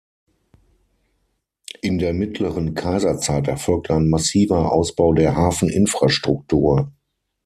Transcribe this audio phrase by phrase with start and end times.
[1.83, 6.91] In der mittleren Kaiserzeit erfolgte ein massiver Ausbau der Hafeninfrastruktur.